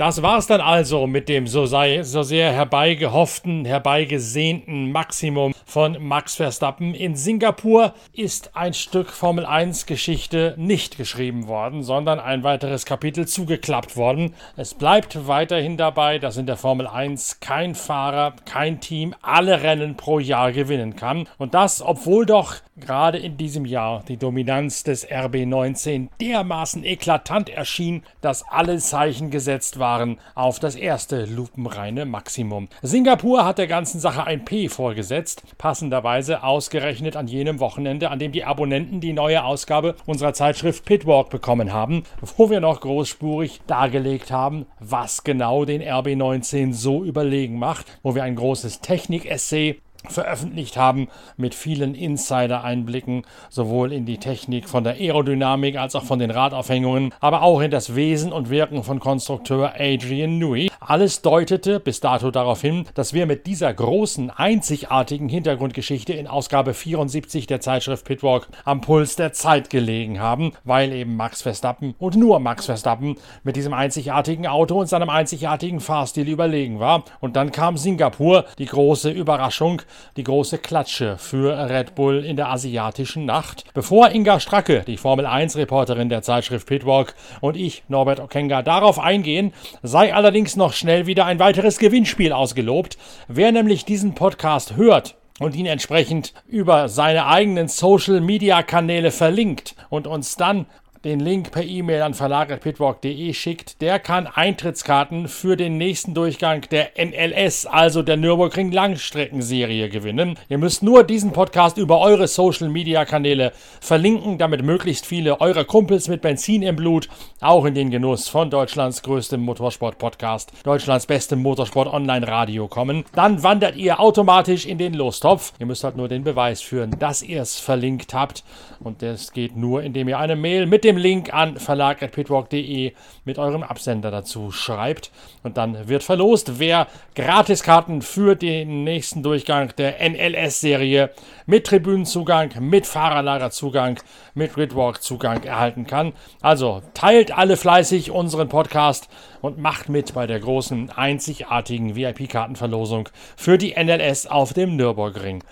[0.00, 6.36] Das war's dann also mit dem so, sei, so sehr herbeigehofften, herbeigesehnten Maximum von Max
[6.36, 6.94] Verstappen.
[6.94, 13.28] In Singapur ist ein Stück Formel 1 Geschichte nicht geschrieben worden, sondern ein weiteres Kapitel
[13.28, 14.32] zugeklappt worden.
[14.56, 19.98] Es bleibt weiterhin dabei, dass in der Formel 1 kein Fahrer, kein Team alle Rennen
[19.98, 21.28] pro Jahr gewinnen kann.
[21.36, 28.02] Und das, obwohl doch gerade in diesem Jahr die Dominanz des RB19 dermaßen eklatant erschien,
[28.22, 29.89] dass alle Zeichen gesetzt waren
[30.34, 32.68] auf das erste lupenreine Maximum.
[32.82, 38.30] Singapur hat der ganzen Sache ein P vorgesetzt, passenderweise ausgerechnet an jenem Wochenende, an dem
[38.30, 42.04] die Abonnenten die neue Ausgabe unserer Zeitschrift Pitwalk bekommen haben,
[42.36, 48.22] wo wir noch großspurig dargelegt haben, was genau den RB19 so überlegen macht, wo wir
[48.22, 55.76] ein großes Technik-Essay veröffentlicht haben mit vielen Insider-Einblicken, sowohl in die Technik von der Aerodynamik
[55.76, 60.38] als auch von den Radaufhängungen, aber auch in das Wesen und Wirken von Konstrukteur Adrian
[60.38, 60.70] Newey.
[60.80, 66.74] Alles deutete bis dato darauf hin, dass wir mit dieser großen, einzigartigen Hintergrundgeschichte in Ausgabe
[66.74, 72.16] 74 der Zeitschrift Pitwalk am Puls der Zeit gelegen haben, weil eben Max Verstappen und
[72.16, 77.04] nur Max Verstappen mit diesem einzigartigen Auto und seinem einzigartigen Fahrstil überlegen war.
[77.20, 79.82] Und dann kam Singapur, die große Überraschung,
[80.16, 83.64] die große Klatsche für Red Bull in der asiatischen Nacht.
[83.74, 88.98] Bevor Inga Stracke, die Formel 1 Reporterin der Zeitschrift Pitwalk und ich, Norbert Okenga, darauf
[88.98, 89.52] eingehen,
[89.82, 92.98] sei allerdings noch schnell wieder ein weiteres Gewinnspiel ausgelobt.
[93.28, 99.74] Wer nämlich diesen Podcast hört, und ihn entsprechend über seine eigenen Social Media Kanäle verlinkt
[99.88, 100.66] und uns dann
[101.04, 106.90] den Link per E-Mail an verlag.pitwalk.de schickt, der kann Eintrittskarten für den nächsten Durchgang der
[106.98, 110.38] NLS, also der Nürburgring Langstreckenserie gewinnen.
[110.50, 115.64] Ihr müsst nur diesen Podcast über eure Social Media Kanäle verlinken, damit möglichst viele eurer
[115.64, 117.08] Kumpels mit Benzin im Blut
[117.40, 123.04] auch in den Genuss von Deutschlands größtem Motorsport Podcast, Deutschlands bestem Motorsport Online Radio kommen.
[123.14, 125.54] Dann wandert ihr automatisch in den Lostopf.
[125.58, 128.44] Ihr müsst halt nur den Beweis führen, dass ihr es verlinkt habt
[128.82, 132.92] und das geht nur, indem ihr eine Mail mit dem Link an verlag.pitwalk.de
[133.26, 135.10] mit eurem Absender dazu schreibt.
[135.42, 141.10] Und dann wird verlost, wer Gratiskarten für den nächsten Durchgang der NLS-Serie
[141.44, 144.00] mit Tribünenzugang, mit Fahrerlagerzugang,
[144.34, 146.14] mit Gridwalk-Zugang erhalten kann.
[146.40, 149.08] Also teilt alle fleißig unseren Podcast
[149.42, 155.44] und macht mit bei der großen, einzigartigen VIP-Kartenverlosung für die NLS auf dem Nürburgring.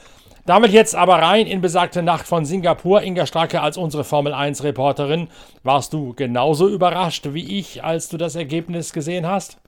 [0.48, 3.03] Damit jetzt aber rein in besagte Nacht von Singapur.
[3.03, 5.28] Inga Stracke als unsere Formel 1 Reporterin.
[5.62, 9.59] Warst du genauso überrascht wie ich, als du das Ergebnis gesehen hast?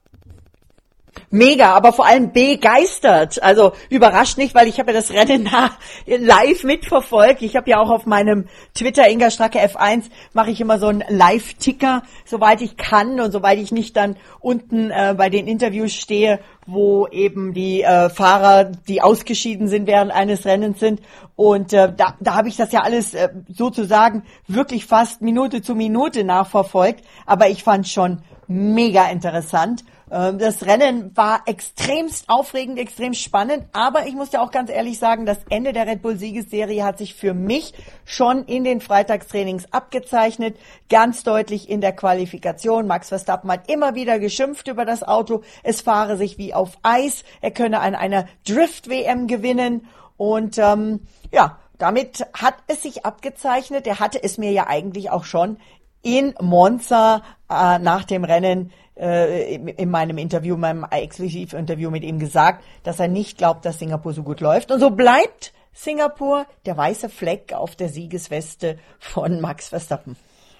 [1.29, 3.41] Mega, aber vor allem begeistert.
[3.41, 5.49] Also überrascht nicht, weil ich habe ja das Rennen
[6.05, 7.41] live mitverfolgt.
[7.41, 11.03] Ich habe ja auch auf meinem Twitter Inga Stracke F1 mache ich immer so einen
[11.07, 16.39] Live-Ticker, soweit ich kann und soweit ich nicht dann unten äh, bei den Interviews stehe,
[16.65, 21.01] wo eben die äh, Fahrer, die ausgeschieden sind während eines Rennens sind.
[21.35, 25.75] Und äh, da, da habe ich das ja alles äh, sozusagen wirklich fast Minute zu
[25.75, 27.03] Minute nachverfolgt.
[27.25, 29.83] Aber ich fand schon mega interessant.
[30.11, 34.99] Ähm, das Rennen war extremst aufregend, extrem spannend, aber ich muss ja auch ganz ehrlich
[34.99, 37.73] sagen, das Ende der Red Bull Siegesserie hat sich für mich
[38.03, 40.57] schon in den Freitagstrainings abgezeichnet,
[40.89, 42.87] ganz deutlich in der Qualifikation.
[42.87, 47.23] Max Verstappen hat immer wieder geschimpft über das Auto, es fahre sich wie auf Eis,
[47.39, 51.01] er könne an einer Drift-WM gewinnen und ähm,
[51.31, 53.87] ja, damit hat es sich abgezeichnet.
[53.87, 55.57] Er hatte es mir ja eigentlich auch schon
[56.03, 62.63] in Monza äh, nach dem Rennen äh, in meinem Interview, meinem Exklusivinterview mit ihm gesagt,
[62.83, 64.71] dass er nicht glaubt, dass Singapur so gut läuft.
[64.71, 70.15] Und so bleibt Singapur der weiße Fleck auf der Siegesweste von Max Verstappen.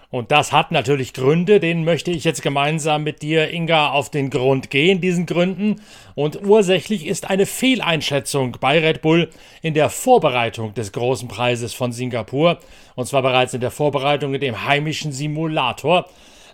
[0.09, 4.29] Und das hat natürlich Gründe, denen möchte ich jetzt gemeinsam mit dir, Inga, auf den
[4.29, 5.82] Grund gehen, diesen Gründen.
[6.16, 9.29] Und ursächlich ist eine Fehleinschätzung bei Red Bull
[9.61, 12.58] in der Vorbereitung des großen Preises von Singapur.
[12.96, 16.09] Und zwar bereits in der Vorbereitung in dem heimischen Simulator.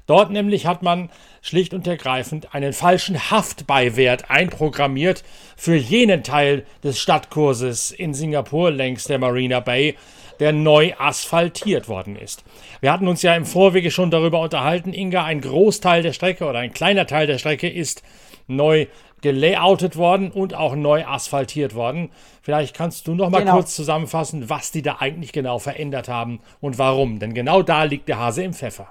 [0.07, 1.09] Dort nämlich hat man
[1.42, 5.24] schlicht und ergreifend einen falschen Haftbeiwert einprogrammiert
[5.56, 9.95] für jenen Teil des Stadtkurses in Singapur längs der Marina Bay,
[10.39, 12.44] der neu asphaltiert worden ist.
[12.80, 16.59] Wir hatten uns ja im Vorwege schon darüber unterhalten, Inga, ein Großteil der Strecke oder
[16.59, 18.01] ein kleiner Teil der Strecke ist
[18.48, 18.88] neu
[19.21, 22.12] gelayoutet worden und auch neu asphaltiert worden.
[22.42, 23.56] Vielleicht kannst du noch mal genau.
[23.56, 28.07] kurz zusammenfassen, was die da eigentlich genau verändert haben und warum, denn genau da liegt
[28.07, 28.88] der Hase im Pfeffer.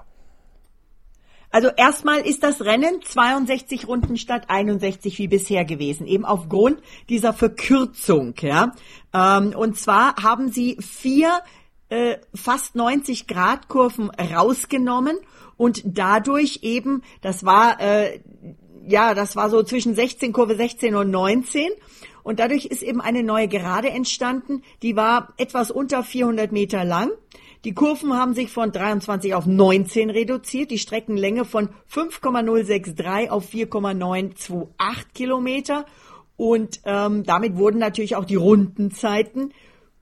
[1.57, 7.33] Also erstmal ist das Rennen 62 Runden statt 61 wie bisher gewesen, eben aufgrund dieser
[7.33, 8.35] Verkürzung.
[8.41, 8.75] Ja.
[9.11, 11.31] Ähm, und zwar haben sie vier
[11.89, 15.17] äh, fast 90 Grad Kurven rausgenommen
[15.55, 18.19] und dadurch eben, das war äh,
[18.85, 21.71] ja, das war so zwischen 16 Kurve 16 und 19
[22.21, 27.09] und dadurch ist eben eine neue Gerade entstanden, die war etwas unter 400 Meter lang.
[27.63, 35.13] Die Kurven haben sich von 23 auf 19 reduziert, die Streckenlänge von 5,063 auf 4,928
[35.13, 35.85] Kilometer
[36.35, 39.53] und ähm, damit wurden natürlich auch die Rundenzeiten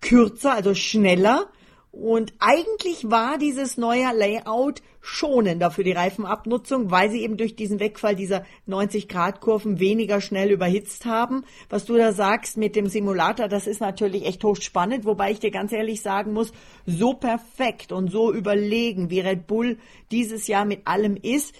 [0.01, 1.47] kürzer, also schneller.
[1.95, 7.79] Und eigentlich war dieses neue Layout schonender für die Reifenabnutzung, weil sie eben durch diesen
[7.79, 11.45] Wegfall dieser 90-Grad-Kurven weniger schnell überhitzt haben.
[11.69, 15.51] Was du da sagst mit dem Simulator, das ist natürlich echt hochspannend, wobei ich dir
[15.51, 16.51] ganz ehrlich sagen muss,
[16.85, 19.77] so perfekt und so überlegen, wie Red Bull
[20.11, 21.55] dieses Jahr mit allem ist,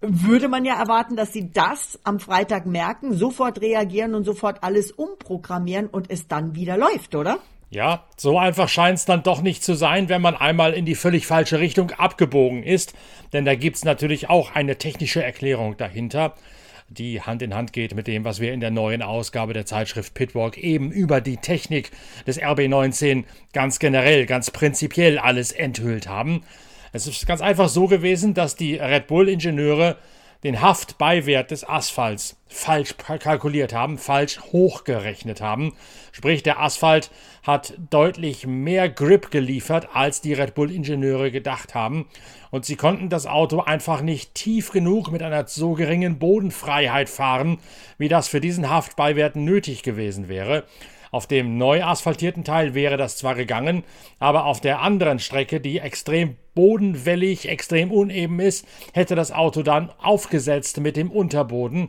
[0.00, 4.92] würde man ja erwarten, dass sie das am Freitag merken, sofort reagieren und sofort alles
[4.92, 7.40] umprogrammieren und es dann wieder läuft, oder?
[7.70, 10.94] Ja, so einfach scheint es dann doch nicht zu sein, wenn man einmal in die
[10.94, 12.94] völlig falsche Richtung abgebogen ist,
[13.34, 16.34] denn da gibt's natürlich auch eine technische Erklärung dahinter,
[16.90, 20.14] die Hand in Hand geht mit dem, was wir in der neuen Ausgabe der Zeitschrift
[20.14, 21.90] Pitwalk eben über die Technik
[22.26, 26.42] des RB19 ganz generell, ganz prinzipiell alles enthüllt haben.
[26.92, 29.98] Es ist ganz einfach so gewesen, dass die Red Bull-Ingenieure
[30.44, 35.74] den Haftbeiwert des Asphalts falsch kalkuliert haben, falsch hochgerechnet haben.
[36.12, 37.10] Sprich, der Asphalt
[37.42, 42.06] hat deutlich mehr Grip geliefert, als die Red Bull-Ingenieure gedacht haben.
[42.50, 47.58] Und sie konnten das Auto einfach nicht tief genug mit einer so geringen Bodenfreiheit fahren,
[47.98, 50.64] wie das für diesen Haftbeiwert nötig gewesen wäre.
[51.10, 53.84] Auf dem neu asphaltierten Teil wäre das zwar gegangen,
[54.18, 59.90] aber auf der anderen Strecke, die extrem bodenwellig, extrem uneben ist, hätte das Auto dann
[60.02, 61.88] aufgesetzt mit dem Unterboden.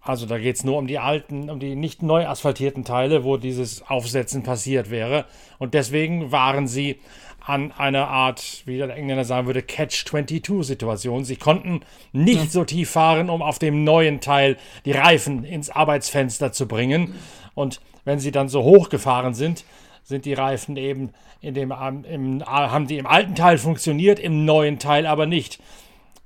[0.00, 3.36] Also da geht es nur um die alten, um die nicht neu asphaltierten Teile, wo
[3.38, 5.24] dieses Aufsetzen passiert wäre.
[5.58, 7.00] Und deswegen waren sie
[7.46, 11.24] an einer Art, wie der Engländer sagen würde, Catch-22-Situation.
[11.24, 11.80] Sie konnten
[12.12, 12.46] nicht ja.
[12.46, 17.14] so tief fahren, um auf dem neuen Teil die Reifen ins Arbeitsfenster zu bringen.
[17.54, 19.64] Und wenn sie dann so hoch gefahren sind,
[20.02, 21.10] sind die Reifen eben
[21.40, 25.60] in dem, im, haben die im alten Teil funktioniert, im neuen Teil aber nicht.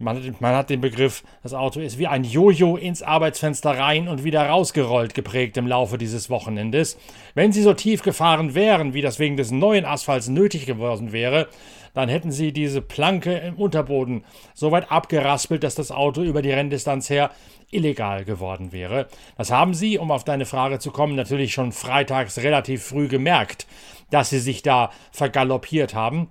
[0.02, 4.08] Man hat, man hat den Begriff, das Auto ist wie ein Jojo ins Arbeitsfenster rein
[4.08, 6.97] und wieder rausgerollt geprägt im Laufe dieses Wochenendes.
[7.35, 11.49] Wenn sie so tief gefahren wären, wie das wegen des neuen Asphalts nötig geworden wäre,
[11.93, 14.25] dann hätten sie diese Planke im Unterboden
[14.55, 17.31] so weit abgeraspelt, dass das Auto über die Renndistanz her
[17.70, 19.06] illegal geworden wäre.
[19.37, 23.67] Das haben sie, um auf deine Frage zu kommen, natürlich schon freitags relativ früh gemerkt,
[24.11, 26.29] dass sie sich da vergaloppiert haben.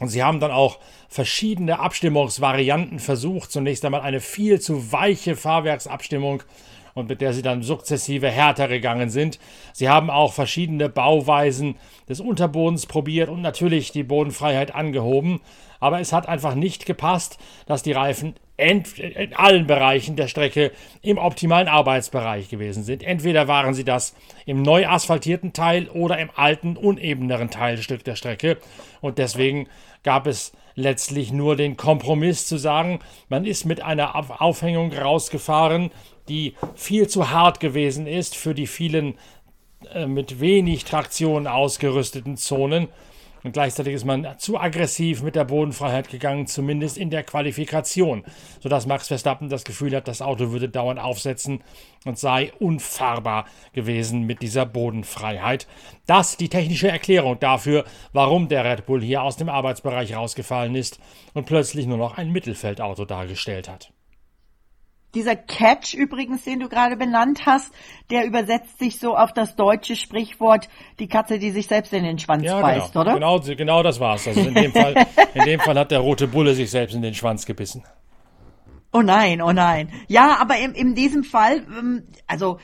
[0.00, 0.78] Und sie haben dann auch
[1.08, 3.50] verschiedene Abstimmungsvarianten versucht.
[3.50, 6.42] Zunächst einmal eine viel zu weiche Fahrwerksabstimmung
[6.94, 9.38] und mit der sie dann sukzessive härter gegangen sind.
[9.72, 11.76] Sie haben auch verschiedene Bauweisen
[12.08, 15.40] des Unterbodens probiert und natürlich die Bodenfreiheit angehoben.
[15.80, 21.16] Aber es hat einfach nicht gepasst, dass die Reifen in allen Bereichen der Strecke im
[21.16, 23.04] optimalen Arbeitsbereich gewesen sind.
[23.04, 24.16] Entweder waren sie das
[24.46, 28.58] im neu asphaltierten Teil oder im alten, unebeneren Teilstück der Strecke.
[29.00, 29.68] Und deswegen
[30.02, 35.92] gab es letztlich nur den Kompromiss zu sagen, man ist mit einer Aufhängung rausgefahren,
[36.28, 39.14] die viel zu hart gewesen ist für die vielen
[39.94, 42.88] äh, mit wenig Traktion ausgerüsteten Zonen
[43.44, 48.24] und gleichzeitig ist man zu aggressiv mit der Bodenfreiheit gegangen, zumindest in der Qualifikation,
[48.60, 51.62] sodass Max Verstappen das Gefühl hat, das Auto würde dauernd aufsetzen
[52.04, 55.66] und sei unfahrbar gewesen mit dieser Bodenfreiheit.
[56.06, 60.98] Das die technische Erklärung dafür, warum der Red Bull hier aus dem Arbeitsbereich rausgefallen ist
[61.34, 63.92] und plötzlich nur noch ein Mittelfeldauto dargestellt hat.
[65.14, 67.72] Dieser Catch übrigens, den du gerade benannt hast,
[68.10, 72.18] der übersetzt sich so auf das deutsche Sprichwort, die Katze, die sich selbst in den
[72.18, 73.00] Schwanz ja, beißt, genau.
[73.02, 73.14] oder?
[73.14, 74.28] Genau, genau das war's.
[74.28, 74.94] Also in dem, Fall,
[75.34, 77.84] in dem Fall hat der rote Bulle sich selbst in den Schwanz gebissen.
[78.92, 79.90] Oh nein, oh nein.
[80.08, 82.58] Ja, aber in, in diesem Fall, ähm, also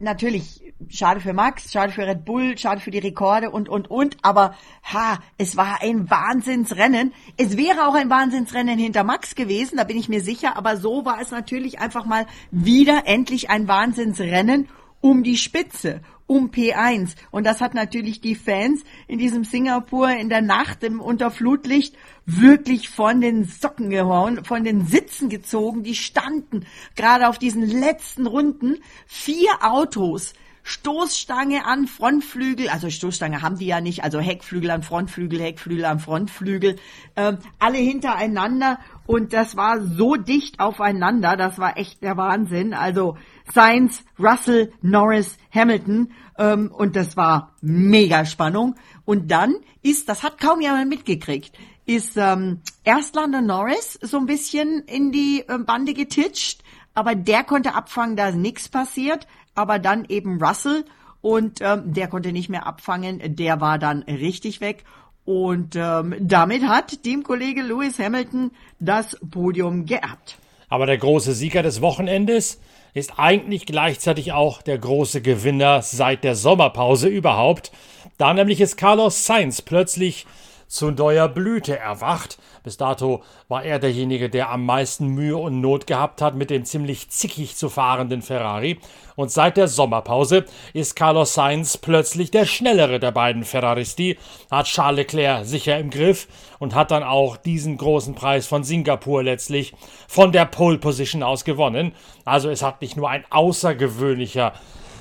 [0.00, 4.16] natürlich schade für Max, schade für Red Bull, schade für die Rekorde und, und, und.
[4.22, 4.54] Aber
[4.92, 7.12] ha, es war ein Wahnsinnsrennen.
[7.36, 10.56] Es wäre auch ein Wahnsinnsrennen hinter Max gewesen, da bin ich mir sicher.
[10.56, 14.68] Aber so war es natürlich einfach mal wieder endlich ein Wahnsinnsrennen
[15.00, 17.14] um die Spitze um P1.
[17.30, 22.88] Und das hat natürlich die Fans in diesem Singapur in der Nacht im Unterflutlicht wirklich
[22.88, 25.82] von den Socken gehauen, von den Sitzen gezogen.
[25.82, 26.66] Die standen
[26.96, 28.78] gerade auf diesen letzten Runden.
[29.06, 30.32] Vier Autos
[30.66, 36.00] Stoßstange an Frontflügel, also Stoßstange haben die ja nicht, also Heckflügel an Frontflügel, Heckflügel an
[36.00, 36.76] Frontflügel,
[37.16, 42.72] ähm, alle hintereinander und das war so dicht aufeinander, das war echt der Wahnsinn.
[42.72, 43.18] Also
[43.52, 48.76] Sainz, Russell, Norris, Hamilton ähm, und das war mega Spannung.
[49.04, 54.24] Und dann ist, das hat kaum jemand mitgekriegt, ist ähm, erst Lando Norris so ein
[54.24, 56.62] bisschen in die äh, Bande getitscht,
[56.94, 60.84] aber der konnte abfangen, da nichts passiert, aber dann eben Russell
[61.20, 64.84] und ähm, der konnte nicht mehr abfangen, der war dann richtig weg.
[65.24, 70.36] Und ähm, damit hat Teamkollege Lewis Hamilton das Podium geerbt.
[70.68, 72.60] Aber der große Sieger des Wochenendes
[72.92, 77.72] ist eigentlich gleichzeitig auch der große Gewinner seit der Sommerpause überhaupt.
[78.18, 80.26] Da nämlich ist Carlos Sainz plötzlich
[80.66, 82.38] zu neuer Blüte erwacht.
[82.62, 86.64] Bis dato war er derjenige, der am meisten Mühe und Not gehabt hat mit dem
[86.64, 88.78] ziemlich zickig zu fahrenden Ferrari.
[89.16, 94.18] Und seit der Sommerpause ist Carlos Sainz plötzlich der schnellere der beiden Ferraristi,
[94.50, 96.26] hat Charles Leclerc sicher im Griff
[96.58, 99.74] und hat dann auch diesen großen Preis von Singapur letztlich
[100.08, 101.92] von der Pole Position aus gewonnen.
[102.24, 104.52] Also es hat nicht nur ein außergewöhnlicher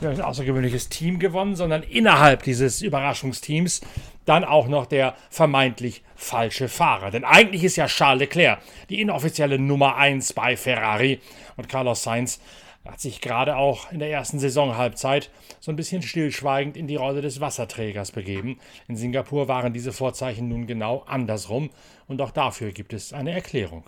[0.08, 3.82] ein außergewöhnliches Team gewonnen, sondern innerhalb dieses Überraschungsteams
[4.26, 7.12] dann auch noch der vermeintlich falsche Fahrer.
[7.12, 11.20] Denn eigentlich ist ja Charles Leclerc die inoffizielle Nummer 1 bei Ferrari
[11.58, 12.40] und Carlos Sainz
[12.86, 15.30] hat sich gerade auch in der ersten Saisonhalbzeit
[15.62, 18.60] so ein bisschen stillschweigend in die Rolle des Wasserträgers begeben.
[18.88, 21.70] In Singapur waren diese Vorzeichen nun genau andersrum
[22.08, 23.86] und auch dafür gibt es eine Erklärung.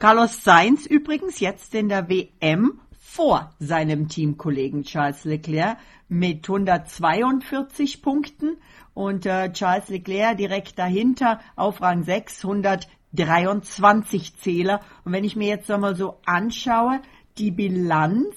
[0.00, 2.80] Carlos Sainz übrigens jetzt in der WM
[3.12, 8.58] vor seinem Teamkollegen Charles Leclerc mit 142 Punkten
[8.94, 14.80] und äh, Charles Leclerc direkt dahinter auf Rang 6, 123 Zähler.
[15.04, 17.00] Und wenn ich mir jetzt einmal so anschaue,
[17.36, 18.36] die Bilanz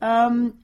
[0.00, 0.54] ähm,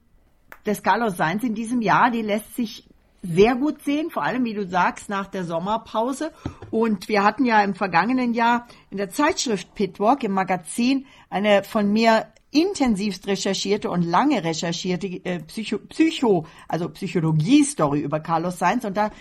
[0.65, 2.85] des Carlos Sainz in diesem Jahr, die lässt sich
[3.23, 6.33] sehr gut sehen, vor allem, wie du sagst, nach der Sommerpause.
[6.69, 11.91] Und wir hatten ja im vergangenen Jahr in der Zeitschrift Pitwalk im Magazin eine von
[11.93, 12.27] mir
[12.61, 18.85] intensivst recherchierte und lange recherchierte äh, Psycho, Psycho, also Psychologie-Story über Carlos Sainz.
[18.85, 19.11] Und da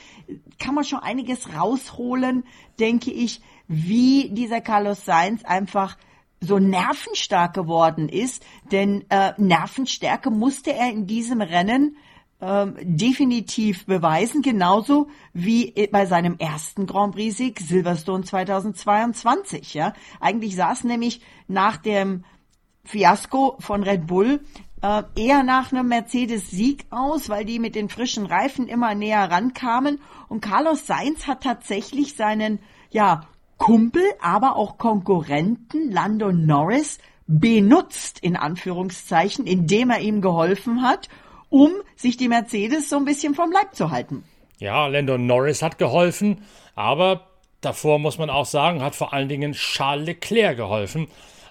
[0.59, 2.45] kann man schon einiges rausholen,
[2.81, 5.97] denke ich, wie dieser Carlos Sainz einfach
[6.41, 8.45] so nervenstark geworden ist.
[8.73, 11.97] Denn äh, Nervenstärke musste er in diesem Rennen
[12.41, 19.75] ähm, definitiv beweisen, genauso wie bei seinem ersten Grand Prix-Sieg Silverstone 2022.
[19.75, 22.25] Ja, eigentlich es nämlich nach dem
[22.87, 24.41] Fiasko von Red Bull
[24.83, 30.01] äh, eher nach einem Mercedes-Sieg aus, weil die mit den frischen Reifen immer näher rankamen.
[30.29, 33.27] Und Carlos Sainz hat tatsächlich seinen, ja,
[33.59, 41.09] Kumpel, aber auch Konkurrenten Lando Norris benutzt, in Anführungszeichen, indem er ihm geholfen hat,
[41.49, 44.25] um sich die Mercedes so ein bisschen vom Leib zu halten.
[44.59, 46.43] Ja, Lando Norris hat geholfen,
[46.75, 47.27] aber
[47.63, 51.09] davor muss man auch sagen, hat vor allen Dingen Charles Leclerc geholfen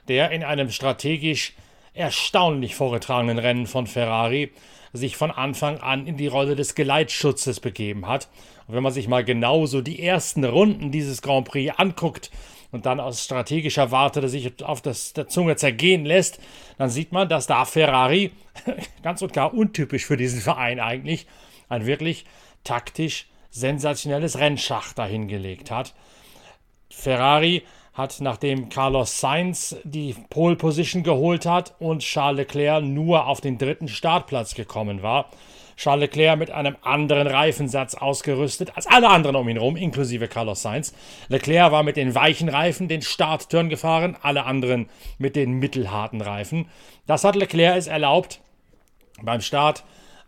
[0.07, 1.53] der in einem strategisch
[1.93, 4.51] erstaunlich vorgetragenen Rennen von Ferrari
[4.93, 8.29] sich von Anfang an in die Rolle des Geleitschutzes begeben hat.
[8.67, 12.31] Und wenn man sich mal genauso die ersten Runden dieses Grand Prix anguckt
[12.71, 16.39] und dann aus strategischer Warte sich auf das, der Zunge zergehen lässt,
[16.77, 18.31] dann sieht man, dass da Ferrari,
[19.03, 21.27] ganz und gar untypisch für diesen Verein eigentlich,
[21.69, 22.25] ein wirklich
[22.63, 25.93] taktisch sensationelles Rennschach dahingelegt hat.
[26.89, 27.63] Ferrari
[27.95, 33.57] hat, nachdem Carlos Sainz die Pole Position geholt hat und Charles Leclerc nur auf den
[33.57, 35.31] dritten Startplatz gekommen war.
[35.77, 40.61] Charles Leclerc mit einem anderen Reifensatz ausgerüstet als alle anderen um ihn herum, inklusive Carlos
[40.61, 40.93] Sainz.
[41.29, 46.69] Leclerc war mit den weichen Reifen den Startturn gefahren, alle anderen mit den mittelharten Reifen.
[47.07, 48.41] Das hat Leclerc es erlaubt,
[49.21, 49.83] beim Start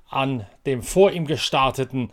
[0.10, 2.12] an dem vor ihm gestarteten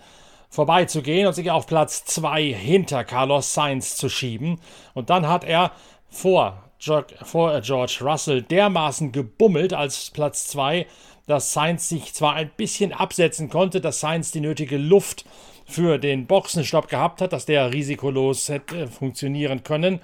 [0.54, 4.60] vorbeizugehen und sich auf Platz 2 hinter Carlos Sainz zu schieben.
[4.94, 5.72] Und dann hat er
[6.08, 6.62] vor,
[7.22, 10.86] vor George Russell dermaßen gebummelt als Platz 2,
[11.26, 15.24] dass Sainz sich zwar ein bisschen absetzen konnte, dass Sainz die nötige Luft
[15.66, 20.00] für den Boxenstopp gehabt hat, dass der risikolos hätte funktionieren können,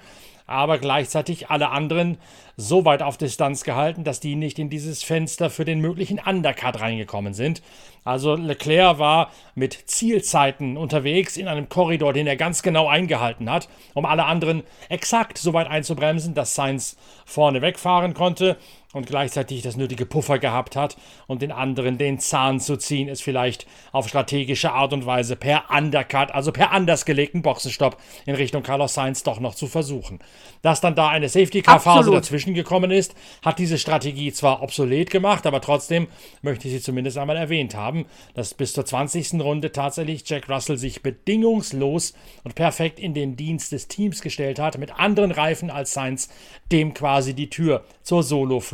[0.51, 2.17] aber gleichzeitig alle anderen
[2.57, 6.79] so weit auf Distanz gehalten, dass die nicht in dieses Fenster für den möglichen Undercut
[6.79, 7.61] reingekommen sind.
[8.03, 13.69] Also Leclerc war mit Zielzeiten unterwegs in einem Korridor, den er ganz genau eingehalten hat,
[13.93, 18.57] um alle anderen exakt so weit einzubremsen, dass Sainz vorne wegfahren konnte.
[18.93, 23.21] Und gleichzeitig das nötige Puffer gehabt hat, um den anderen den Zahn zu ziehen, es
[23.21, 28.63] vielleicht auf strategische Art und Weise per Undercut, also per anders gelegten Boxenstopp in Richtung
[28.63, 30.19] Carlos Sainz doch noch zu versuchen.
[30.61, 35.61] Dass dann da eine Safety-Car-Phase dazwischen gekommen ist, hat diese Strategie zwar obsolet gemacht, aber
[35.61, 36.07] trotzdem
[36.41, 39.41] möchte ich sie zumindest einmal erwähnt haben, dass bis zur 20.
[39.41, 44.77] Runde tatsächlich Jack Russell sich bedingungslos und perfekt in den Dienst des Teams gestellt hat,
[44.77, 46.29] mit anderen Reifen als Sainz,
[46.71, 48.23] dem quasi die Tür zur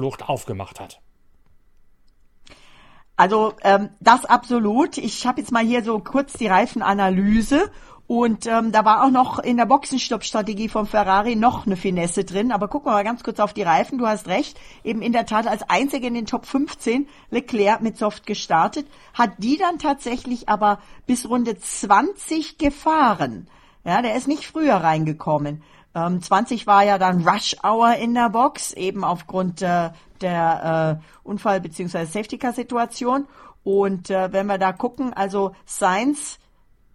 [0.07, 0.99] Solo-Flucht aufgemacht hat.
[3.15, 4.97] Also ähm, das absolut.
[4.97, 7.71] Ich habe jetzt mal hier so kurz die Reifenanalyse
[8.05, 12.51] und ähm, da war auch noch in der Boxenstoppstrategie von Ferrari noch eine Finesse drin.
[12.51, 13.97] Aber gucken wir mal ganz kurz auf die Reifen.
[13.97, 14.57] Du hast recht.
[14.83, 18.87] Eben in der Tat als einziger in den Top 15 Leclerc mit Soft gestartet.
[19.13, 23.49] Hat die dann tatsächlich aber bis Runde 20 gefahren.
[23.83, 25.63] Ja, der ist nicht früher reingekommen.
[25.97, 29.89] Ähm, 20 war ja dann Rush Hour in der Box, eben aufgrund äh,
[30.21, 32.05] der äh, Unfall- bzw.
[32.05, 33.25] Safety-Car-Situation.
[33.63, 36.37] Und äh, wenn wir da gucken, also Sainz,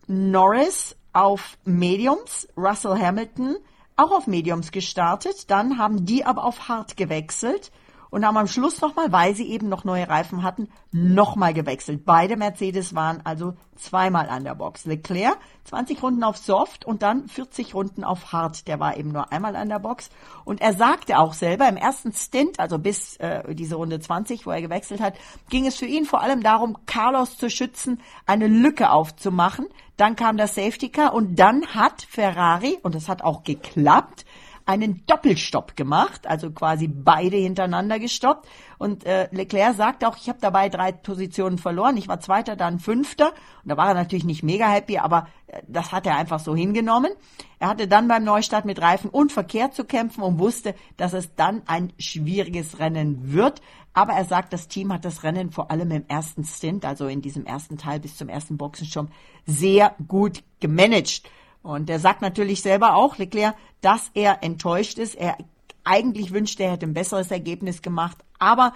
[0.07, 3.57] Norris, auf Mediums, Russell Hamilton
[3.97, 7.71] auch auf Mediums gestartet, dann haben die aber auf Hard gewechselt
[8.13, 12.05] und haben am Schluss nochmal, weil sie eben noch neue Reifen hatten, nochmal gewechselt.
[12.05, 14.85] Beide Mercedes waren also zweimal an der Box.
[14.85, 18.69] Leclerc 20 Runden auf Soft und dann 40 Runden auf Hard.
[18.69, 20.11] Der war eben nur einmal an der Box.
[20.45, 24.51] Und er sagte auch selber, im ersten Stint, also bis äh, diese Runde 20, wo
[24.51, 25.15] er gewechselt hat,
[25.49, 29.69] ging es für ihn vor allem darum, Carlos zu schützen, eine Lücke aufzumachen.
[29.97, 34.27] Dann kam das Safety Car und dann hat Ferrari, und das hat auch geklappt,
[34.67, 38.49] einen Doppelstopp gemacht, also quasi beide hintereinander gestoppt.
[38.79, 41.97] Und äh, Leclerc sagt auch, ich habe dabei drei Positionen verloren.
[41.97, 43.29] Ich war Zweiter, dann Fünfter.
[43.63, 46.55] Und da war er natürlich nicht mega happy, aber äh, das hat er einfach so
[46.55, 47.13] hingenommen.
[47.59, 51.35] Er hatte dann beim Neustart mit Reifen und Verkehr zu kämpfen und wusste, dass es
[51.35, 53.61] dann ein schwieriges Rennen wird.
[53.95, 57.21] Aber er sagt, das Team hat das Rennen vor allem im ersten Stint, also in
[57.21, 59.09] diesem ersten Teil bis zum ersten Boxenstopp,
[59.47, 61.23] sehr gut gemanagt.
[61.63, 65.15] Und er sagt natürlich selber auch, Leclerc, dass er enttäuscht ist.
[65.15, 65.37] Er
[65.85, 68.75] eigentlich wünschte, er hätte ein besseres Ergebnis gemacht, aber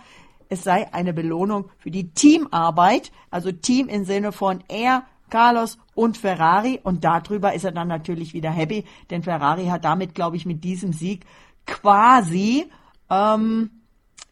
[0.48, 6.16] es sei eine Belohnung für die Teamarbeit, also Team im Sinne von er, Carlos und
[6.16, 6.80] Ferrari.
[6.82, 10.62] Und darüber ist er dann natürlich wieder happy, denn Ferrari hat damit, glaube ich, mit
[10.62, 11.26] diesem Sieg
[11.66, 12.70] quasi
[13.10, 13.70] ähm,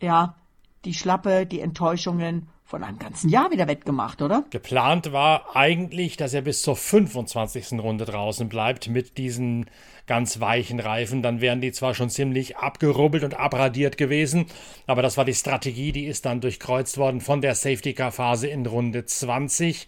[0.00, 0.36] ja
[0.84, 4.42] die Schlappe, die Enttäuschungen von einem ganzen Jahr wieder wettgemacht, oder?
[4.50, 7.78] Geplant war eigentlich, dass er bis zur 25.
[7.78, 9.66] Runde draußen bleibt mit diesen
[10.08, 11.22] ganz weichen Reifen.
[11.22, 14.46] Dann wären die zwar schon ziemlich abgerubbelt und abradiert gewesen,
[14.88, 19.06] aber das war die Strategie, die ist dann durchkreuzt worden von der Safety-Car-Phase in Runde
[19.06, 19.86] 20.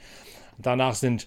[0.59, 1.27] Danach sind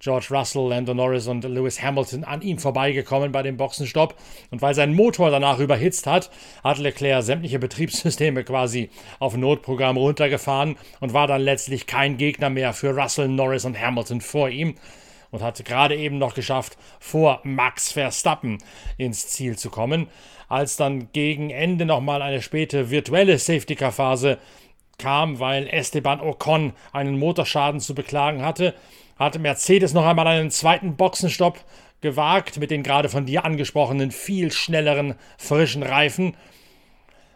[0.00, 4.14] George Russell, Lando Norris und Lewis Hamilton an ihm vorbeigekommen bei dem Boxenstopp.
[4.50, 6.30] Und weil sein Motor danach überhitzt hat,
[6.64, 12.72] hat Leclerc sämtliche Betriebssysteme quasi auf Notprogramm runtergefahren und war dann letztlich kein Gegner mehr
[12.72, 14.74] für Russell, Norris und Hamilton vor ihm
[15.30, 18.58] und hat gerade eben noch geschafft, vor Max Verstappen
[18.96, 20.08] ins Ziel zu kommen.
[20.48, 24.38] Als dann gegen Ende nochmal eine späte virtuelle Safety-Car-Phase
[24.98, 28.74] kam, weil Esteban Ocon einen Motorschaden zu beklagen hatte,
[29.20, 31.62] hatte Mercedes noch einmal einen zweiten Boxenstopp
[32.00, 36.36] gewagt mit den gerade von dir angesprochenen viel schnelleren, frischen Reifen.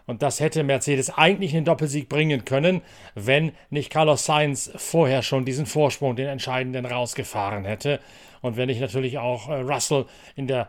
[0.07, 2.83] Und das hätte Mercedes eigentlich in den Doppelsieg bringen können,
[3.15, 8.01] wenn nicht Carlos Sainz vorher schon diesen Vorsprung, den entscheidenden, rausgefahren hätte.
[8.41, 10.69] Und wenn nicht natürlich auch äh, Russell in der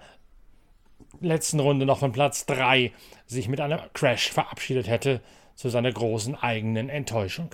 [1.21, 2.91] letzten Runde noch von Platz 3
[3.25, 5.21] sich mit einem Crash verabschiedet hätte,
[5.55, 7.49] zu seiner großen eigenen Enttäuschung.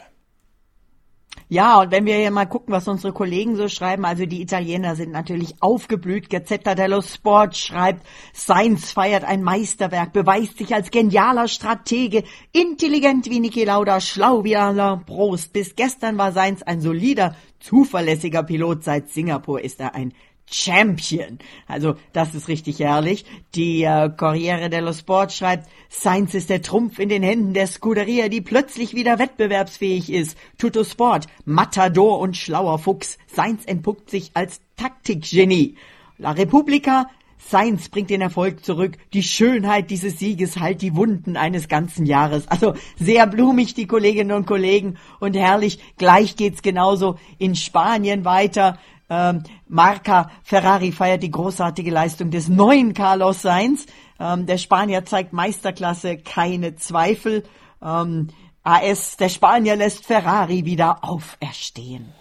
[1.54, 4.96] Ja, und wenn wir hier mal gucken, was unsere Kollegen so schreiben, also die Italiener
[4.96, 6.30] sind natürlich aufgeblüht.
[6.30, 13.41] Gazzetta dello Sport schreibt, Sainz feiert ein Meisterwerk, beweist sich als genialer Stratege, intelligent wie
[13.41, 15.52] Niki Lauda, schlau wie Alain Prost.
[15.52, 18.86] Bis gestern war Sainz ein solider, zuverlässiger Pilot.
[18.86, 20.13] Seit Singapur ist er ein
[20.52, 21.40] Champion.
[21.68, 23.26] Also das ist richtig herrlich.
[23.56, 28.28] Die äh, Corriere dello Sport schreibt, Sainz ist der Trumpf in den Händen der Scuderia,
[28.28, 30.38] die plötzlich wieder wettbewerbsfähig ist.
[30.58, 33.18] Tutto Sport, Matador und schlauer Fuchs.
[33.28, 35.76] Sainz entpuppt sich als Taktikgenie.
[36.18, 37.08] La Repubblica,
[37.50, 38.98] Sainz bringt den Erfolg zurück.
[39.14, 42.48] Die Schönheit dieses Sieges heilt die Wunden eines ganzen Jahres.
[42.48, 44.98] Also sehr blumig, die Kolleginnen und Kollegen.
[45.20, 48.78] Und herrlich, gleich geht's genauso in Spanien weiter.
[49.12, 53.86] Ähm, Marca Ferrari feiert die großartige Leistung des neuen Carlos Sainz.
[54.17, 57.43] Ähm, der Spanier zeigt Meisterklasse, keine Zweifel.
[57.84, 58.30] Ähm,
[58.63, 62.13] AS, der Spanier lässt Ferrari wieder auferstehen.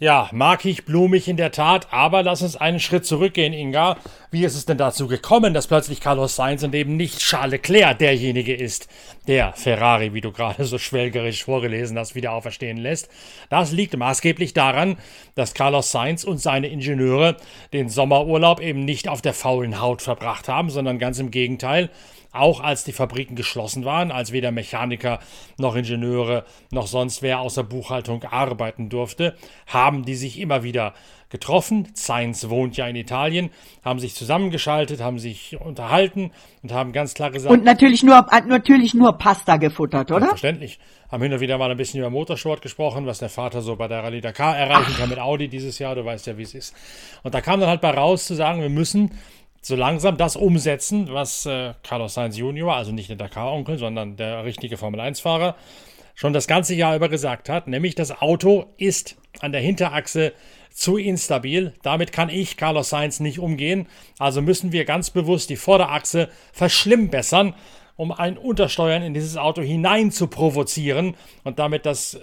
[0.00, 3.96] Ja, mag ich blumig in der Tat, aber lass uns einen Schritt zurückgehen, Inga.
[4.32, 8.00] wie ist es denn dazu gekommen, dass plötzlich Carlos Sainz und eben nicht Charles Leclerc
[8.00, 8.88] derjenige ist,
[9.28, 13.08] der Ferrari, wie du gerade so schwelgerisch vorgelesen hast, wieder auferstehen lässt?
[13.50, 14.96] Das liegt maßgeblich daran,
[15.36, 17.36] dass Carlos Sainz und seine Ingenieure
[17.72, 21.88] den Sommerurlaub eben nicht auf der faulen Haut verbracht haben, sondern ganz im Gegenteil
[22.34, 25.20] auch als die Fabriken geschlossen waren, als weder Mechaniker
[25.58, 30.94] noch Ingenieure noch sonst wer außer Buchhaltung arbeiten durfte, haben die sich immer wieder
[31.34, 31.88] getroffen.
[31.94, 33.50] Sainz wohnt ja in Italien,
[33.84, 36.30] haben sich zusammengeschaltet, haben sich unterhalten
[36.62, 37.52] und haben ganz klar gesagt.
[37.52, 40.28] Und natürlich nur, natürlich nur Pasta gefuttert, oder?
[40.28, 40.78] Verständlich.
[41.10, 43.88] Haben hin und wieder mal ein bisschen über Motorsport gesprochen, was der Vater so bei
[43.88, 44.98] der Rallye Dakar erreichen Ach.
[44.98, 45.96] kann mit Audi dieses Jahr.
[45.96, 46.74] Du weißt ja, wie es ist.
[47.24, 49.10] Und da kam dann halt bei raus zu sagen, wir müssen
[49.64, 54.44] so langsam das umsetzen, was äh, Carlos Sainz Junior, also nicht der Dakar-Onkel, sondern der
[54.44, 55.56] richtige Formel-1-Fahrer,
[56.14, 60.34] schon das ganze Jahr über gesagt hat, nämlich das Auto ist an der Hinterachse
[60.70, 61.72] zu instabil.
[61.82, 63.88] Damit kann ich, Carlos Sainz, nicht umgehen.
[64.18, 67.54] Also müssen wir ganz bewusst die Vorderachse verschlimmbessern,
[67.96, 72.20] um ein Untersteuern in dieses Auto hinein zu provozieren und damit das äh,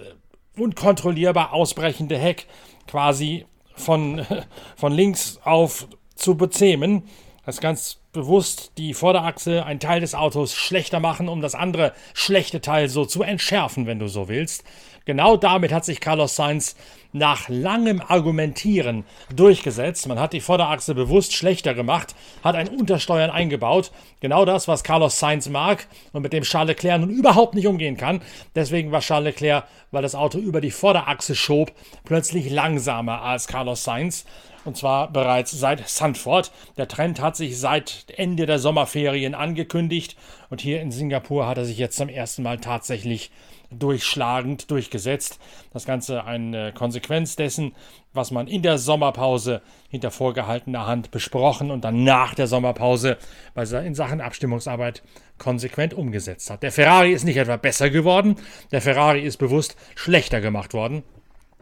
[0.60, 2.46] unkontrollierbar ausbrechende Heck
[2.86, 4.24] quasi von,
[4.76, 7.02] von links auf zu bezähmen
[7.44, 12.60] das ganz bewusst die Vorderachse, ein Teil des Autos schlechter machen, um das andere schlechte
[12.60, 14.64] Teil so zu entschärfen, wenn du so willst.
[15.04, 16.76] Genau damit hat sich Carlos Sainz
[17.12, 20.08] nach langem Argumentieren durchgesetzt.
[20.08, 23.92] Man hat die Vorderachse bewusst schlechter gemacht, hat ein Untersteuern eingebaut.
[24.20, 27.96] Genau das, was Carlos Sainz mag und mit dem Charles Leclerc nun überhaupt nicht umgehen
[27.96, 28.22] kann.
[28.54, 31.72] Deswegen war Charles Leclerc, weil das Auto über die Vorderachse schob,
[32.04, 34.24] plötzlich langsamer als Carlos Sainz
[34.64, 36.52] und zwar bereits seit Sanford.
[36.76, 40.16] Der Trend hat sich seit Ende der Sommerferien angekündigt
[40.50, 43.30] und hier in Singapur hat er sich jetzt zum ersten Mal tatsächlich
[43.78, 45.38] durchschlagend durchgesetzt.
[45.72, 47.74] Das Ganze eine Konsequenz dessen,
[48.12, 53.18] was man in der Sommerpause hinter vorgehaltener Hand besprochen und dann nach der Sommerpause
[53.54, 55.02] in Sachen Abstimmungsarbeit
[55.38, 56.62] konsequent umgesetzt hat.
[56.62, 58.36] Der Ferrari ist nicht etwa besser geworden,
[58.70, 61.02] der Ferrari ist bewusst schlechter gemacht worden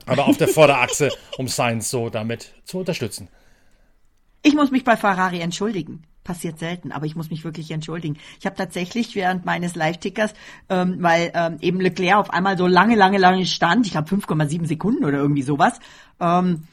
[0.07, 3.29] aber auf der Vorderachse, um Sainz so damit zu unterstützen.
[4.43, 6.05] Ich muss mich bei Ferrari entschuldigen.
[6.25, 8.19] Passiert selten, aber ich muss mich wirklich entschuldigen.
[8.39, 10.35] Ich habe tatsächlich während meines Live-Tickers,
[10.69, 14.67] ähm, weil ähm, eben Leclerc auf einmal so lange, lange, lange stand, ich glaube 5,7
[14.67, 15.81] Sekunden oder irgendwie sowas,
[16.21, 16.65] ähm,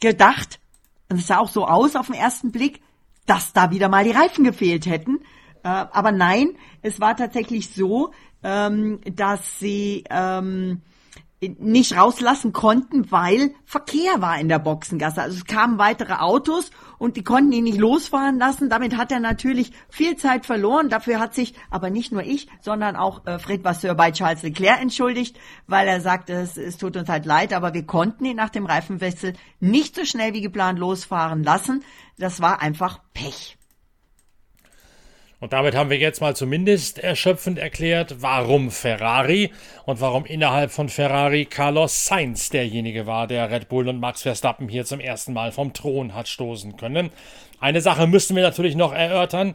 [0.00, 0.60] gedacht,
[1.08, 2.82] und es sah auch so aus auf den ersten Blick,
[3.26, 5.20] dass da wieder mal die Reifen gefehlt hätten.
[5.62, 6.50] Äh, aber nein,
[6.82, 10.82] es war tatsächlich so, ähm, dass sie ähm,
[11.40, 15.22] nicht rauslassen konnten, weil Verkehr war in der Boxengasse.
[15.22, 18.68] Also es kamen weitere Autos und die konnten ihn nicht losfahren lassen.
[18.68, 20.90] Damit hat er natürlich viel Zeit verloren.
[20.90, 24.82] Dafür hat sich aber nicht nur ich, sondern auch äh, Fred Vasseur bei Charles Leclerc
[24.82, 28.50] entschuldigt, weil er sagte, es, es tut uns halt leid, aber wir konnten ihn nach
[28.50, 31.82] dem Reifenwechsel nicht so schnell wie geplant losfahren lassen.
[32.18, 33.59] Das war einfach Pech.
[35.40, 39.50] Und damit haben wir jetzt mal zumindest erschöpfend erklärt, warum Ferrari
[39.86, 44.68] und warum innerhalb von Ferrari Carlos Sainz derjenige war, der Red Bull und Max Verstappen
[44.68, 47.10] hier zum ersten Mal vom Thron hat stoßen können.
[47.58, 49.54] Eine Sache müssten wir natürlich noch erörtern.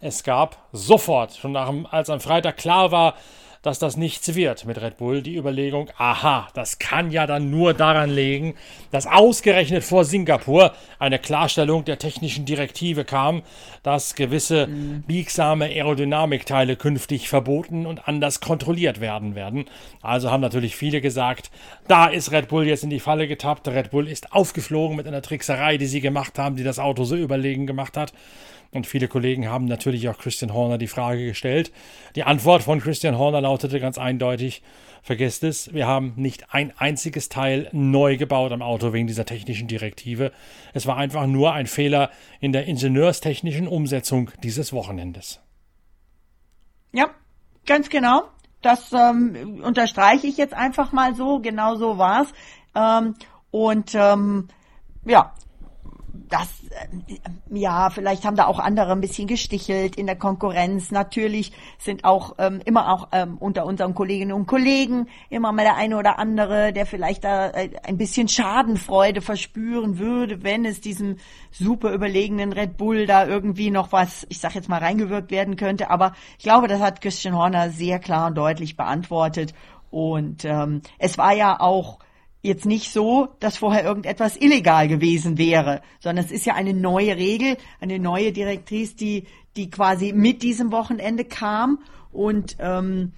[0.00, 3.14] Es gab sofort, schon nach, als am Freitag klar war,
[3.62, 5.22] dass das nichts wird mit Red Bull.
[5.22, 8.54] Die Überlegung, aha, das kann ja dann nur daran liegen,
[8.90, 13.42] dass ausgerechnet vor Singapur eine Klarstellung der technischen Direktive kam,
[13.82, 15.02] dass gewisse mhm.
[15.06, 19.66] biegsame Aerodynamikteile künftig verboten und anders kontrolliert werden werden.
[20.02, 21.50] Also haben natürlich viele gesagt,
[21.88, 23.68] da ist Red Bull jetzt in die Falle getappt.
[23.68, 27.16] Red Bull ist aufgeflogen mit einer Trickserei, die sie gemacht haben, die das Auto so
[27.16, 28.12] überlegen gemacht hat.
[28.76, 31.72] Und viele Kollegen haben natürlich auch Christian Horner die Frage gestellt.
[32.14, 34.62] Die Antwort von Christian Horner lautete ganz eindeutig,
[35.02, 39.66] vergesst es, wir haben nicht ein einziges Teil neu gebaut am Auto wegen dieser technischen
[39.66, 40.30] Direktive.
[40.74, 42.10] Es war einfach nur ein Fehler
[42.40, 45.40] in der ingenieurstechnischen Umsetzung dieses Wochenendes.
[46.92, 47.10] Ja,
[47.66, 48.24] ganz genau.
[48.62, 51.38] Das ähm, unterstreiche ich jetzt einfach mal so.
[51.38, 52.28] Genau so war's.
[52.74, 53.14] Ähm,
[53.50, 54.48] und ähm,
[55.04, 55.32] ja,
[56.28, 57.18] das, äh,
[57.50, 60.90] ja, vielleicht haben da auch andere ein bisschen gestichelt in der Konkurrenz.
[60.90, 65.76] Natürlich sind auch ähm, immer auch ähm, unter unseren Kolleginnen und Kollegen immer mal der
[65.76, 71.16] eine oder andere, der vielleicht da äh, ein bisschen Schadenfreude verspüren würde, wenn es diesem
[71.50, 75.90] super überlegenen Red Bull da irgendwie noch was, ich sag jetzt mal, reingewirkt werden könnte.
[75.90, 79.54] Aber ich glaube, das hat Christian Horner sehr klar und deutlich beantwortet.
[79.90, 81.98] Und ähm, es war ja auch
[82.46, 87.16] jetzt nicht so, dass vorher irgendetwas illegal gewesen wäre, sondern es ist ja eine neue
[87.16, 91.80] Regel, eine neue Direktrice, die, die quasi mit diesem Wochenende kam
[92.12, 93.12] und ähm,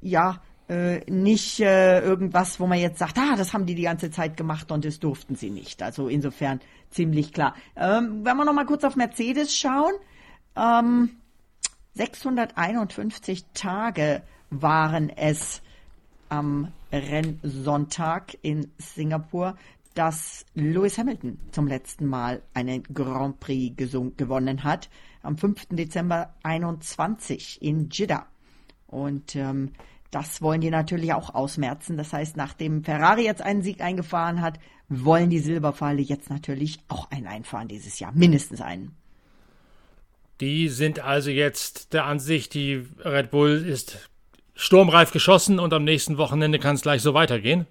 [0.00, 4.10] ja, äh, nicht äh, irgendwas, wo man jetzt sagt, ah, das haben die die ganze
[4.10, 5.82] Zeit gemacht und das durften sie nicht.
[5.82, 7.54] Also insofern ziemlich klar.
[7.76, 9.92] Ähm, wenn wir noch mal kurz auf Mercedes schauen,
[10.56, 11.10] ähm,
[11.94, 15.62] 651 Tage waren es
[16.28, 19.56] am Rennsonntag in Singapur,
[19.94, 24.90] dass Lewis Hamilton zum letzten Mal einen Grand Prix gewonnen hat.
[25.22, 25.68] Am 5.
[25.70, 28.26] Dezember 21 in Jeddah.
[28.88, 29.72] Und ähm,
[30.10, 31.96] das wollen die natürlich auch ausmerzen.
[31.96, 34.58] Das heißt, nachdem Ferrari jetzt einen Sieg eingefahren hat,
[34.88, 38.12] wollen die Silberpfeile jetzt natürlich auch einen einfahren dieses Jahr.
[38.12, 38.94] Mindestens einen.
[40.40, 44.10] Die sind also jetzt der Ansicht, die Red Bull ist
[44.54, 47.66] sturmreif geschossen und am nächsten Wochenende kann es gleich so weitergehen?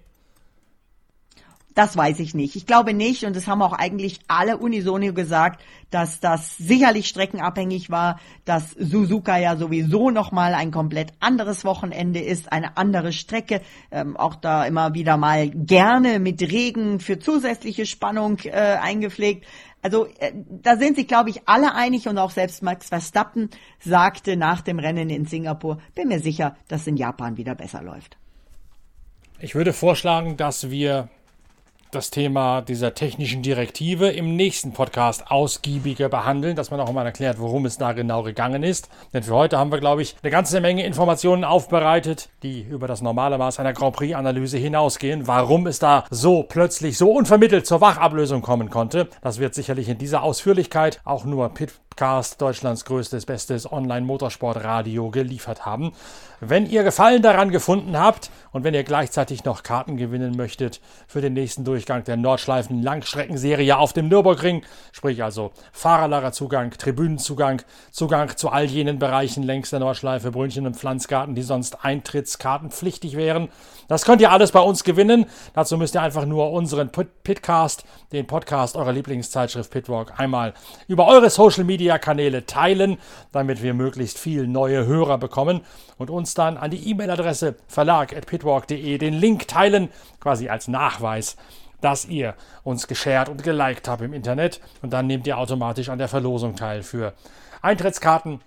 [1.74, 2.54] Das weiß ich nicht.
[2.54, 7.90] Ich glaube nicht, und das haben auch eigentlich alle unisono gesagt, dass das sicherlich streckenabhängig
[7.90, 14.16] war, dass Suzuka ja sowieso nochmal ein komplett anderes Wochenende ist, eine andere Strecke, ähm,
[14.16, 19.44] auch da immer wieder mal gerne mit Regen für zusätzliche Spannung äh, eingepflegt.
[19.84, 24.34] Also äh, da sind sich, glaube ich, alle einig und auch selbst Max Verstappen sagte
[24.34, 28.16] nach dem Rennen in Singapur, bin mir sicher, dass in Japan wieder besser läuft.
[29.40, 31.10] Ich würde vorschlagen, dass wir
[31.94, 37.38] das Thema dieser technischen Direktive im nächsten Podcast ausgiebiger behandeln, dass man auch mal erklärt,
[37.38, 38.88] worum es da genau gegangen ist.
[39.12, 43.02] Denn für heute haben wir, glaube ich, eine ganze Menge Informationen aufbereitet, die über das
[43.02, 45.26] normale Maß einer Grand Prix-Analyse hinausgehen.
[45.26, 49.98] Warum es da so plötzlich, so unvermittelt zur Wachablösung kommen konnte, das wird sicherlich in
[49.98, 51.54] dieser Ausführlichkeit auch nur
[51.94, 55.92] Pitcast, Deutschlands größtes, bestes Online-Motorsportradio, geliefert haben.
[56.40, 61.20] Wenn ihr Gefallen daran gefunden habt und wenn ihr gleichzeitig noch Karten gewinnen möchtet für
[61.20, 68.48] den nächsten Durchgang der Nordschleifen Langstreckenserie auf dem Nürburgring, sprich also Fahrerlagerzugang, Tribünenzugang, Zugang zu
[68.48, 73.50] all jenen Bereichen längs der Nordschleife, Brünnchen und Pflanzgarten, die sonst Eintrittskartenpflichtig wären,
[73.86, 75.26] das könnt ihr alles bei uns gewinnen.
[75.52, 80.54] Dazu müsst ihr einfach nur unseren Pitcast, den Podcast eurer Lieblingszeitschrift Pitwalk, einmal
[80.88, 82.98] über eure Social Media Kanäle teilen,
[83.32, 85.60] damit wir möglichst viel neue Hörer bekommen
[85.98, 89.88] und uns dann an die E-Mail-Adresse verlag.pitwalk.de den Link teilen,
[90.20, 91.36] quasi als Nachweis,
[91.80, 94.60] dass ihr uns geshared und geliked habt im Internet.
[94.82, 97.12] Und dann nehmt ihr automatisch an der Verlosung teil für
[97.62, 98.40] Eintrittskarten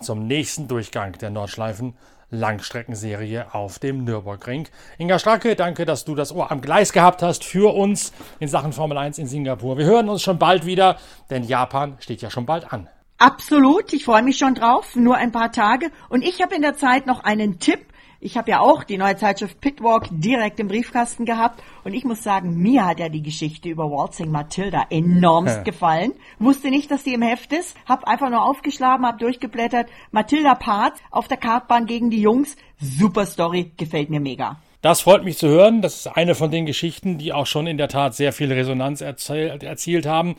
[0.00, 1.94] zum nächsten Durchgang der Nordschleifen
[2.36, 4.68] Langstreckenserie auf dem Nürburgring.
[4.98, 8.72] Inga Stracke, danke, dass du das Ohr am Gleis gehabt hast für uns in Sachen
[8.72, 9.78] Formel 1 in Singapur.
[9.78, 10.96] Wir hören uns schon bald wieder,
[11.30, 12.88] denn Japan steht ja schon bald an.
[13.18, 14.94] Absolut, ich freue mich schon drauf.
[14.94, 15.90] Nur ein paar Tage.
[16.10, 17.80] Und ich habe in der Zeit noch einen Tipp.
[18.26, 22.24] Ich habe ja auch die neue Zeitschrift Pitwalk direkt im Briefkasten gehabt und ich muss
[22.24, 25.62] sagen, mir hat ja die Geschichte über Waltzing Matilda enormst ja.
[25.62, 26.12] gefallen.
[26.40, 29.88] Wusste nicht, dass die im Heft ist, hab einfach nur aufgeschlagen, hab durchgeblättert.
[30.10, 32.56] Matilda Part auf der Kartbahn gegen die Jungs.
[32.80, 34.56] Super Story, gefällt mir mega.
[34.86, 35.82] Das freut mich zu hören.
[35.82, 39.00] Das ist eine von den Geschichten, die auch schon in der Tat sehr viel Resonanz
[39.00, 40.36] erzielt haben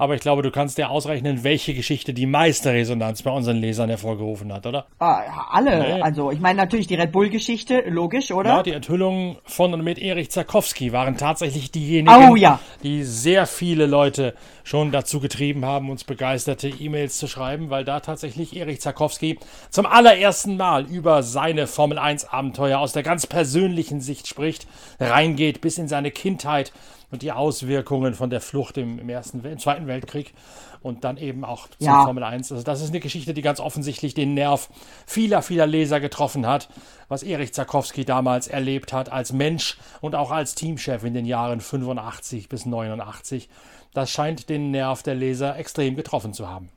[0.00, 3.88] aber ich glaube, du kannst dir ausrechnen, welche Geschichte die meiste Resonanz bei unseren Lesern
[3.88, 4.86] hervorgerufen hat, oder?
[5.00, 5.96] Ah, alle.
[5.96, 6.00] Nee.
[6.02, 8.50] Also ich meine natürlich die Red Bull-Geschichte, logisch, oder?
[8.50, 12.60] Ja, die Enthüllungen von und mit Erich Zarkowski waren tatsächlich diejenigen, oh, ja.
[12.84, 17.98] die sehr viele Leute schon dazu getrieben haben, uns begeisterte E-Mails zu schreiben, weil da
[17.98, 19.38] tatsächlich Erich Zarkowski
[19.70, 24.66] zum allerersten Mal über seine Formel 1 Abenteuer aus der ganz persönlichen Sicht spricht,
[25.00, 26.72] reingeht bis in seine Kindheit
[27.10, 30.34] und die Auswirkungen von der Flucht im, im ersten, im Zweiten Weltkrieg
[30.82, 32.04] und dann eben auch zur ja.
[32.04, 32.52] Formel 1.
[32.52, 34.68] Also das ist eine Geschichte, die ganz offensichtlich den Nerv
[35.06, 36.68] vieler, vieler Leser getroffen hat,
[37.08, 41.60] was Erich Zarkowski damals erlebt hat als Mensch und auch als Teamchef in den Jahren
[41.60, 43.48] 85 bis 89.
[43.94, 46.68] Das scheint den Nerv der Leser extrem getroffen zu haben.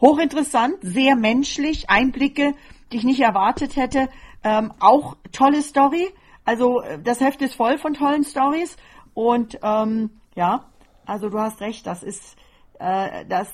[0.00, 2.54] Hochinteressant, sehr menschlich, Einblicke,
[2.92, 4.08] die ich nicht erwartet hätte.
[4.44, 6.12] Ähm, auch tolle Story.
[6.44, 8.76] Also äh, das Heft ist voll von tollen Stories
[9.14, 10.66] und ähm, ja,
[11.06, 12.36] also du hast recht, das ist
[12.78, 13.48] äh, das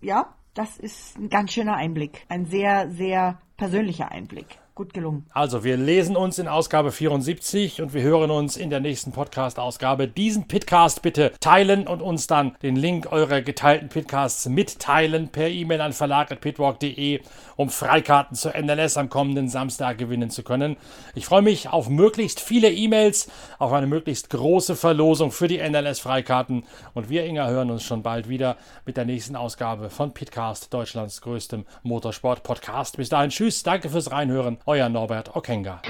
[0.00, 4.58] ja, das ist ein ganz schöner Einblick, ein sehr sehr persönlicher Einblick.
[4.76, 5.24] Gut gelungen.
[5.30, 10.08] Also, wir lesen uns in Ausgabe 74 und wir hören uns in der nächsten Podcast-Ausgabe.
[10.08, 15.80] Diesen Pitcast bitte teilen und uns dann den Link eurer geteilten Pitcasts mitteilen per E-Mail
[15.80, 17.20] an verlag.pitwalk.de,
[17.54, 20.76] um Freikarten zur NLS am kommenden Samstag gewinnen zu können.
[21.14, 26.64] Ich freue mich auf möglichst viele E-Mails, auf eine möglichst große Verlosung für die NLS-Freikarten
[26.94, 28.56] und wir, Inga, hören uns schon bald wieder
[28.86, 32.96] mit der nächsten Ausgabe von Pitcast, Deutschlands größtem Motorsport-Podcast.
[32.96, 35.82] Bis dahin, tschüss, danke fürs Reinhören euer Norbert Okenga.